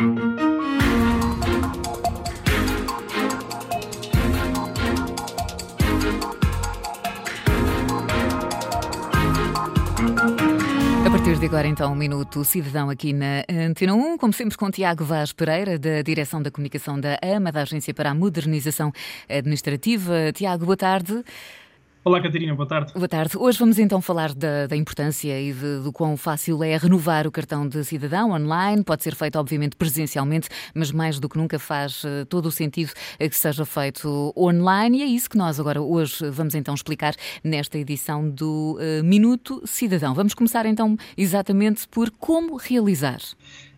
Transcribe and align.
A 0.00 0.02
partir 11.10 11.38
de 11.38 11.44
agora, 11.44 11.66
então, 11.68 11.92
um 11.92 11.94
minuto 11.94 12.42
cidadão 12.46 12.88
aqui 12.88 13.12
na 13.12 13.44
Antena 13.50 13.92
1, 13.92 14.16
como 14.16 14.32
sempre 14.32 14.56
com 14.56 14.70
Tiago 14.70 15.04
Vaz 15.04 15.34
Pereira, 15.34 15.78
da 15.78 16.00
Direção 16.00 16.40
da 16.40 16.50
Comunicação 16.50 16.98
da 16.98 17.18
AMA, 17.22 17.52
da 17.52 17.60
Agência 17.60 17.92
para 17.92 18.08
a 18.08 18.14
Modernização 18.14 18.90
Administrativa. 19.28 20.32
Tiago, 20.32 20.64
boa 20.64 20.78
tarde. 20.78 21.22
Olá, 22.02 22.18
Catarina, 22.18 22.54
boa 22.54 22.66
tarde. 22.66 22.94
Boa 22.94 23.06
tarde. 23.06 23.36
Hoje 23.36 23.58
vamos 23.58 23.78
então 23.78 24.00
falar 24.00 24.32
da, 24.32 24.66
da 24.66 24.74
importância 24.74 25.38
e 25.38 25.52
de, 25.52 25.80
do 25.82 25.92
quão 25.92 26.16
fácil 26.16 26.64
é 26.64 26.74
renovar 26.78 27.26
o 27.26 27.30
cartão 27.30 27.68
de 27.68 27.84
cidadão 27.84 28.30
online. 28.30 28.82
Pode 28.82 29.02
ser 29.02 29.14
feito, 29.14 29.38
obviamente, 29.38 29.76
presencialmente, 29.76 30.48
mas 30.74 30.90
mais 30.90 31.20
do 31.20 31.28
que 31.28 31.36
nunca 31.36 31.58
faz 31.58 32.02
uh, 32.04 32.24
todo 32.26 32.46
o 32.46 32.50
sentido 32.50 32.90
uh, 32.90 33.28
que 33.28 33.36
seja 33.36 33.66
feito 33.66 34.32
online. 34.34 35.00
E 35.00 35.02
é 35.02 35.06
isso 35.06 35.28
que 35.28 35.36
nós 35.36 35.60
agora, 35.60 35.82
hoje, 35.82 36.30
vamos 36.30 36.54
então 36.54 36.72
explicar 36.72 37.14
nesta 37.44 37.76
edição 37.76 38.30
do 38.30 38.78
uh, 38.78 39.04
Minuto 39.04 39.60
Cidadão. 39.66 40.14
Vamos 40.14 40.32
começar 40.32 40.64
então 40.64 40.96
exatamente 41.18 41.86
por 41.86 42.10
como 42.10 42.56
realizar. 42.56 43.20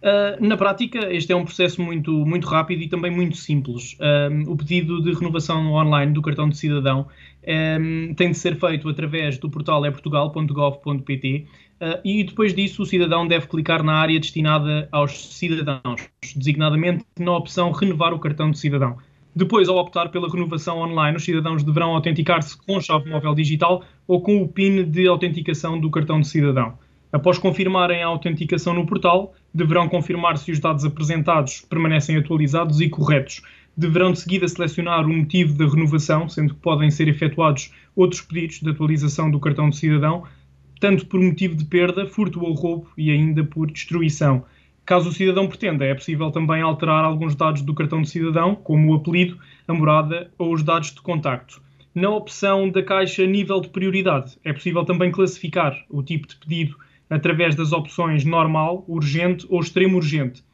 Uh, 0.00 0.42
na 0.42 0.56
prática, 0.56 1.12
este 1.12 1.30
é 1.30 1.36
um 1.36 1.44
processo 1.44 1.82
muito, 1.82 2.10
muito 2.10 2.48
rápido 2.48 2.82
e 2.82 2.88
também 2.88 3.10
muito 3.10 3.36
simples. 3.36 3.98
Uh, 4.00 4.50
o 4.50 4.56
pedido 4.56 5.02
de 5.02 5.12
renovação 5.12 5.72
online 5.72 6.12
do 6.12 6.22
cartão 6.22 6.48
de 6.48 6.56
cidadão 6.56 7.06
um, 7.46 8.14
tem 8.14 8.30
de 8.30 8.36
ser 8.36 8.58
feito 8.58 8.88
através 8.88 9.38
do 9.38 9.50
portal 9.50 9.84
eportugal.gov.pt 9.86 11.46
uh, 11.80 12.00
e 12.04 12.24
depois 12.24 12.54
disso 12.54 12.82
o 12.82 12.86
cidadão 12.86 13.26
deve 13.26 13.46
clicar 13.46 13.82
na 13.82 13.94
área 13.94 14.18
destinada 14.20 14.88
aos 14.92 15.36
cidadãos, 15.36 16.08
designadamente 16.36 17.04
na 17.18 17.36
opção 17.36 17.70
Renovar 17.72 18.12
o 18.12 18.18
cartão 18.18 18.50
de 18.50 18.58
cidadão. 18.58 18.98
Depois, 19.34 19.68
ao 19.68 19.76
optar 19.76 20.08
pela 20.08 20.28
renovação 20.28 20.78
online, 20.78 21.16
os 21.16 21.24
cidadãos 21.24 21.62
deverão 21.62 21.94
autenticar-se 21.94 22.56
com 22.56 22.80
chave 22.80 23.08
móvel 23.08 23.34
digital 23.34 23.84
ou 24.06 24.20
com 24.20 24.42
o 24.42 24.48
PIN 24.48 24.84
de 24.90 25.06
autenticação 25.06 25.78
do 25.78 25.88
cartão 25.88 26.20
de 26.20 26.26
cidadão. 26.26 26.76
Após 27.12 27.38
confirmarem 27.38 28.02
a 28.02 28.06
autenticação 28.06 28.74
no 28.74 28.86
portal, 28.86 29.32
deverão 29.54 29.88
confirmar 29.88 30.36
se 30.36 30.50
os 30.50 30.58
dados 30.58 30.84
apresentados 30.84 31.60
permanecem 31.60 32.16
atualizados 32.16 32.80
e 32.80 32.88
corretos. 32.88 33.42
Deverão 33.80 34.12
de 34.12 34.20
seguida 34.20 34.46
selecionar 34.46 35.06
o 35.06 35.08
motivo 35.08 35.56
da 35.56 35.66
renovação, 35.66 36.28
sendo 36.28 36.52
que 36.52 36.60
podem 36.60 36.90
ser 36.90 37.08
efetuados 37.08 37.72
outros 37.96 38.20
pedidos 38.20 38.60
de 38.60 38.68
atualização 38.68 39.30
do 39.30 39.40
cartão 39.40 39.70
de 39.70 39.76
cidadão, 39.78 40.24
tanto 40.78 41.06
por 41.06 41.18
motivo 41.18 41.54
de 41.54 41.64
perda, 41.64 42.04
furto 42.04 42.44
ou 42.44 42.52
roubo 42.52 42.90
e 42.94 43.10
ainda 43.10 43.42
por 43.42 43.70
destruição. 43.70 44.44
Caso 44.84 45.08
o 45.08 45.12
cidadão 45.14 45.48
pretenda, 45.48 45.86
é 45.86 45.94
possível 45.94 46.30
também 46.30 46.60
alterar 46.60 47.06
alguns 47.06 47.34
dados 47.34 47.62
do 47.62 47.72
cartão 47.72 48.02
de 48.02 48.10
cidadão, 48.10 48.54
como 48.54 48.92
o 48.92 48.96
apelido, 48.96 49.38
a 49.66 49.72
morada 49.72 50.30
ou 50.36 50.52
os 50.52 50.62
dados 50.62 50.92
de 50.92 51.00
contacto. 51.00 51.62
Na 51.94 52.10
opção 52.10 52.68
da 52.68 52.82
caixa 52.82 53.24
nível 53.24 53.62
de 53.62 53.70
prioridade, 53.70 54.36
é 54.44 54.52
possível 54.52 54.84
também 54.84 55.10
classificar 55.10 55.74
o 55.88 56.02
tipo 56.02 56.28
de 56.28 56.36
pedido 56.36 56.76
através 57.08 57.54
das 57.54 57.72
opções 57.72 58.26
normal, 58.26 58.84
urgente 58.86 59.46
ou 59.48 59.58
extremo 59.58 59.96
urgente. 59.96 60.44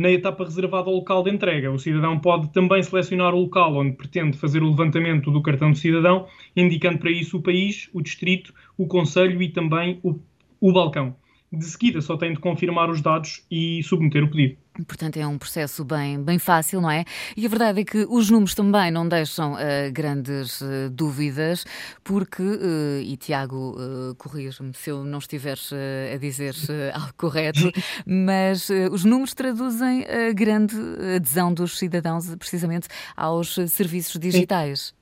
Na 0.00 0.10
etapa 0.10 0.44
reservada 0.44 0.88
ao 0.88 0.94
local 0.94 1.22
de 1.22 1.30
entrega, 1.30 1.70
o 1.70 1.78
cidadão 1.78 2.18
pode 2.18 2.50
também 2.54 2.82
selecionar 2.82 3.34
o 3.34 3.40
local 3.40 3.76
onde 3.76 3.92
pretende 3.92 4.34
fazer 4.38 4.62
o 4.62 4.70
levantamento 4.70 5.30
do 5.30 5.42
cartão 5.42 5.72
de 5.72 5.78
cidadão, 5.78 6.26
indicando 6.56 6.96
para 6.96 7.10
isso 7.10 7.36
o 7.36 7.42
país, 7.42 7.90
o 7.92 8.00
distrito, 8.00 8.54
o 8.78 8.86
conselho 8.86 9.42
e 9.42 9.50
também 9.50 10.00
o, 10.02 10.18
o 10.58 10.72
balcão. 10.72 11.14
De 11.52 11.64
seguida, 11.64 12.00
só 12.00 12.16
tem 12.16 12.32
de 12.32 12.38
confirmar 12.38 12.88
os 12.88 13.00
dados 13.00 13.44
e 13.50 13.82
submeter 13.82 14.22
o 14.22 14.30
pedido. 14.30 14.56
Portanto, 14.86 15.16
é 15.16 15.26
um 15.26 15.36
processo 15.36 15.84
bem, 15.84 16.22
bem 16.22 16.38
fácil, 16.38 16.80
não 16.80 16.90
é? 16.90 17.04
E 17.36 17.44
a 17.44 17.48
verdade 17.48 17.80
é 17.80 17.84
que 17.84 18.06
os 18.08 18.30
números 18.30 18.54
também 18.54 18.90
não 18.90 19.08
deixam 19.08 19.54
uh, 19.54 19.56
grandes 19.92 20.60
uh, 20.60 20.88
dúvidas, 20.90 21.66
porque, 22.04 22.40
uh, 22.40 23.00
e 23.02 23.16
Tiago, 23.16 23.76
uh, 23.76 24.14
corrija-me 24.14 24.72
se 24.72 24.90
eu 24.90 25.04
não 25.04 25.18
estiver 25.18 25.58
a 26.14 26.16
dizer 26.18 26.54
algo 26.94 27.14
correto, 27.16 27.70
mas 28.06 28.70
os 28.92 29.04
números 29.04 29.34
traduzem 29.34 30.04
a 30.04 30.32
grande 30.32 30.76
adesão 31.16 31.52
dos 31.52 31.76
cidadãos 31.76 32.32
precisamente 32.36 32.86
aos 33.16 33.56
serviços 33.68 34.18
digitais. 34.20 34.80
Sim, 34.80 34.99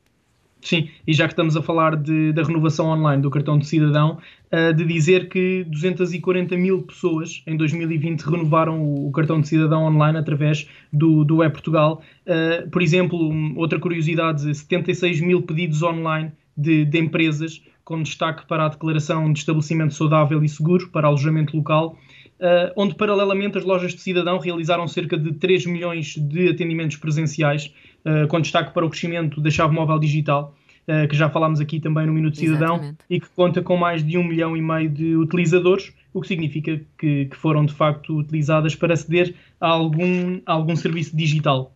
e 1.06 1.12
já 1.12 1.26
que 1.26 1.32
estamos 1.32 1.56
a 1.56 1.62
falar 1.62 1.96
de, 1.96 2.32
da 2.32 2.42
renovação 2.42 2.86
online 2.86 3.22
do 3.22 3.30
cartão 3.30 3.58
de 3.58 3.66
cidadão, 3.66 4.18
uh, 4.52 4.72
de 4.74 4.84
dizer 4.84 5.28
que 5.28 5.64
240 5.64 6.56
mil 6.56 6.82
pessoas 6.82 7.42
em 7.46 7.56
2020 7.56 8.22
renovaram 8.22 8.82
o, 8.82 9.08
o 9.08 9.12
cartão 9.12 9.40
de 9.40 9.48
cidadão 9.48 9.84
online 9.84 10.18
através 10.18 10.68
do, 10.92 11.24
do 11.24 11.42
E-Portugal. 11.42 12.02
Uh, 12.26 12.68
por 12.70 12.82
exemplo, 12.82 13.32
outra 13.56 13.78
curiosidade: 13.78 14.54
76 14.54 15.20
mil 15.20 15.42
pedidos 15.42 15.82
online 15.82 16.32
de, 16.56 16.84
de 16.84 16.98
empresas, 16.98 17.62
com 17.84 18.02
destaque 18.02 18.46
para 18.46 18.66
a 18.66 18.68
declaração 18.68 19.32
de 19.32 19.38
estabelecimento 19.38 19.94
saudável 19.94 20.42
e 20.42 20.48
seguro 20.48 20.88
para 20.88 21.06
alojamento 21.06 21.56
local. 21.56 21.96
Uh, 22.38 22.70
onde 22.76 22.94
paralelamente 22.94 23.58
as 23.58 23.64
lojas 23.64 23.92
de 23.92 24.00
cidadão 24.00 24.38
realizaram 24.38 24.86
cerca 24.86 25.18
de 25.18 25.32
3 25.32 25.66
milhões 25.66 26.16
de 26.16 26.48
atendimentos 26.48 26.96
presenciais, 26.96 27.74
uh, 28.04 28.28
com 28.28 28.40
destaque 28.40 28.72
para 28.72 28.86
o 28.86 28.88
crescimento 28.88 29.40
da 29.40 29.50
chave 29.50 29.74
móvel 29.74 29.98
digital, 29.98 30.54
uh, 30.86 31.08
que 31.08 31.16
já 31.16 31.28
falámos 31.28 31.60
aqui 31.60 31.80
também 31.80 32.06
no 32.06 32.12
Minuto 32.12 32.36
Cidadão, 32.36 32.74
Exatamente. 32.74 32.98
e 33.10 33.18
que 33.18 33.28
conta 33.30 33.60
com 33.60 33.76
mais 33.76 34.04
de 34.06 34.16
um 34.16 34.22
milhão 34.22 34.56
e 34.56 34.62
meio 34.62 34.88
de 34.88 35.16
utilizadores, 35.16 35.92
o 36.14 36.20
que 36.20 36.28
significa 36.28 36.80
que, 36.96 37.24
que 37.26 37.36
foram 37.36 37.66
de 37.66 37.74
facto 37.74 38.16
utilizadas 38.16 38.74
para 38.76 38.94
aceder 38.94 39.34
a 39.60 39.68
algum, 39.68 40.40
a 40.46 40.52
algum 40.52 40.76
serviço 40.76 41.16
digital. 41.16 41.72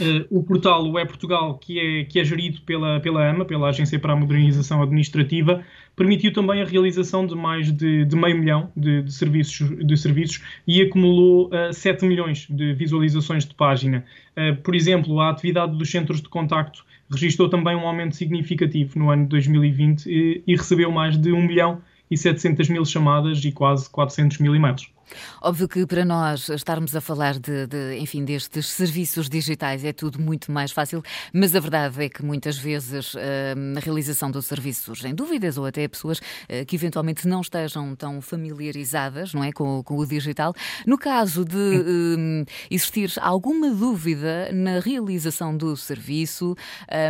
Uh, 0.00 0.38
o 0.38 0.42
portal 0.42 0.84
o 0.84 0.98
E-Portugal, 0.98 1.58
que 1.58 1.78
é, 1.78 2.04
que 2.04 2.18
é 2.18 2.24
gerido 2.24 2.60
pela, 2.62 3.00
pela 3.00 3.28
AMA, 3.28 3.44
pela 3.44 3.68
Agência 3.68 3.98
para 3.98 4.12
a 4.12 4.16
Modernização 4.16 4.82
Administrativa, 4.82 5.64
permitiu 5.94 6.32
também 6.32 6.60
a 6.60 6.64
realização 6.64 7.26
de 7.26 7.34
mais 7.34 7.72
de, 7.72 8.04
de 8.04 8.16
meio 8.16 8.36
milhão 8.36 8.70
de, 8.76 9.02
de, 9.02 9.12
serviços, 9.12 9.86
de 9.86 9.96
serviços 9.96 10.42
e 10.66 10.82
acumulou 10.82 11.46
uh, 11.46 11.54
eh, 11.54 11.72
7 11.72 12.04
milhões 12.04 12.46
de 12.50 12.74
visualizações 12.74 13.46
de 13.46 13.54
página. 13.54 14.04
Uh, 14.36 14.56
por 14.56 14.74
exemplo, 14.74 15.18
a 15.20 15.30
atividade 15.30 15.76
dos 15.78 15.90
centros 15.90 16.20
de 16.20 16.28
contacto 16.28 16.84
registrou 17.10 17.48
também 17.48 17.74
um 17.74 17.86
aumento 17.86 18.16
significativo 18.16 18.98
no 18.98 19.10
ano 19.10 19.22
de 19.22 19.28
2020 19.30 20.06
e, 20.06 20.42
e 20.46 20.56
recebeu 20.56 20.90
mais 20.90 21.16
de 21.16 21.32
1 21.32 21.46
milhão 21.46 21.80
e 22.10 22.16
700 22.16 22.68
mil 22.68 22.84
chamadas 22.84 23.42
e 23.44 23.50
quase 23.50 23.88
400 23.88 24.38
mil 24.38 24.54
e-mails. 24.54 24.95
Óbvio 25.42 25.68
que 25.68 25.86
para 25.86 26.04
nós 26.04 26.48
estarmos 26.48 26.94
a 26.94 27.00
falar 27.00 27.38
de, 27.38 27.66
de, 27.66 27.98
enfim, 27.98 28.24
destes 28.24 28.66
serviços 28.66 29.28
digitais 29.28 29.84
é 29.84 29.92
tudo 29.92 30.20
muito 30.20 30.50
mais 30.50 30.72
fácil, 30.72 31.02
mas 31.32 31.54
a 31.54 31.60
verdade 31.60 32.04
é 32.04 32.08
que 32.08 32.24
muitas 32.24 32.58
vezes 32.58 33.14
uh, 33.14 33.18
na 33.56 33.80
realização 33.80 34.30
do 34.30 34.42
serviço 34.42 34.82
surgem 34.82 35.14
dúvidas 35.14 35.58
ou 35.58 35.66
até 35.66 35.86
pessoas 35.86 36.18
uh, 36.18 36.64
que 36.66 36.76
eventualmente 36.76 37.26
não 37.26 37.40
estejam 37.40 37.94
tão 37.94 38.20
familiarizadas 38.20 39.32
não 39.32 39.44
é, 39.44 39.52
com, 39.52 39.82
com 39.82 39.96
o 39.96 40.06
digital. 40.06 40.52
No 40.86 40.98
caso 40.98 41.44
de 41.44 41.56
uh, 41.56 42.44
existir 42.70 43.12
alguma 43.20 43.70
dúvida 43.70 44.50
na 44.52 44.80
realização 44.80 45.56
do 45.56 45.76
serviço, 45.76 46.54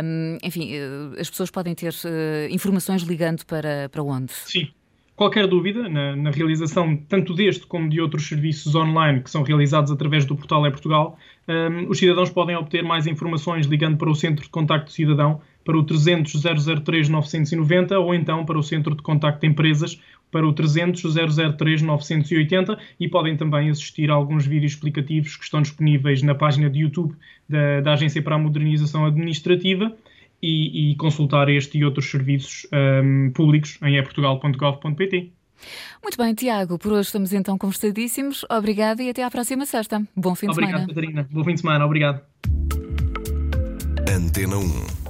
um, 0.03 0.37
enfim, 0.43 0.71
as 1.19 1.29
pessoas 1.29 1.49
podem 1.49 1.73
ter 1.73 1.93
informações 2.49 3.01
ligando 3.01 3.45
para, 3.45 3.89
para 3.89 4.03
onde? 4.03 4.33
Sim 4.33 4.67
qualquer 5.17 5.47
dúvida 5.47 5.89
na, 5.89 6.15
na, 6.15 6.29
realização 6.29 6.95
tanto 6.95 7.33
deste 7.33 7.65
como 7.65 7.89
de 7.89 7.99
outros 7.99 8.27
serviços 8.27 8.75
online 8.75 9.21
que 9.21 9.31
são 9.31 9.41
realizados 9.41 9.91
através 9.91 10.25
do 10.25 10.35
portal 10.35 10.63
É 10.65 10.69
Portugal, 10.69 11.17
um, 11.47 11.89
os 11.89 11.97
cidadãos 11.97 12.29
podem 12.29 12.55
obter 12.55 12.83
mais 12.83 13.07
informações 13.07 13.65
ligando 13.65 13.97
para 13.97 14.11
o 14.11 14.15
Centro 14.15 14.43
de 14.43 14.49
Contacto 14.49 14.91
Cidadão 14.91 15.41
para 15.65 15.75
o 15.75 15.83
300 15.83 16.43
003 16.83 17.09
990 17.09 17.99
ou 17.99 18.13
então 18.13 18.45
para 18.45 18.59
o 18.59 18.63
Centro 18.63 18.95
de 18.95 19.01
Contacto 19.01 19.41
de 19.41 19.47
Empresas 19.47 19.99
para 20.31 20.47
o 20.47 20.53
300 20.53 21.15
003 21.57 21.81
980 21.81 22.77
e 22.99 23.09
podem 23.09 23.35
também 23.35 23.71
assistir 23.71 24.11
a 24.11 24.13
alguns 24.13 24.45
vídeos 24.45 24.73
explicativos 24.73 25.35
que 25.35 25.43
estão 25.43 25.63
disponíveis 25.63 26.21
na 26.21 26.35
página 26.35 26.69
de 26.69 26.81
YouTube 26.81 27.15
da, 27.49 27.81
da 27.81 27.93
Agência 27.93 28.21
para 28.21 28.35
a 28.35 28.39
Modernização 28.39 29.03
Administrativa 29.05 29.91
e, 30.41 30.91
e 30.91 30.95
consultar 30.95 31.49
este 31.49 31.77
e 31.77 31.85
outros 31.85 32.09
serviços 32.09 32.67
um, 32.73 33.31
públicos 33.31 33.77
em 33.83 33.97
eportugal.gov.pt. 33.97 35.31
Muito 36.03 36.17
bem, 36.17 36.33
Tiago, 36.33 36.77
por 36.77 36.91
hoje 36.91 37.07
estamos 37.07 37.33
então 37.33 37.57
conversadíssimos. 37.57 38.45
Obrigada 38.49 39.01
e 39.01 39.09
até 39.09 39.23
à 39.23 39.31
próxima 39.31 39.65
sexta. 39.65 40.01
Bom 40.15 40.35
fim 40.35 40.47
Obrigado, 40.49 40.85
de 40.87 40.93
semana. 40.93 40.93
Obrigado, 40.93 40.95
Catarina. 40.95 41.27
Bom 41.31 41.43
fim 41.43 41.53
de 41.53 41.61
semana. 41.61 41.85
Obrigado. 41.85 42.21
Antena 44.09 44.57
1 44.57 45.06